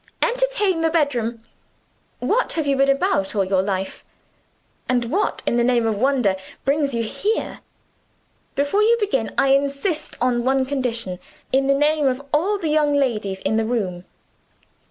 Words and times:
Entertain 0.23 0.81
the 0.81 0.89
bedroom. 0.89 1.43
What 2.17 2.53
have 2.53 2.65
you 2.65 2.75
been 2.75 2.89
about 2.89 3.35
all 3.35 3.45
your 3.45 3.61
life? 3.61 4.03
And 4.89 5.05
what 5.11 5.43
in 5.45 5.57
the 5.57 5.63
name 5.63 5.85
of 5.85 5.99
wonder, 6.01 6.35
brings 6.65 6.95
you 6.95 7.03
here? 7.03 7.59
Before 8.55 8.81
you 8.81 8.97
begin 8.99 9.31
I 9.37 9.49
insist 9.49 10.17
on 10.19 10.43
one 10.43 10.65
condition, 10.65 11.19
in 11.53 11.67
the 11.67 11.75
name 11.75 12.07
of 12.07 12.19
all 12.33 12.57
the 12.57 12.69
young 12.69 12.95
ladies 12.95 13.41
in 13.41 13.57
the 13.57 13.63
room. 13.65 14.05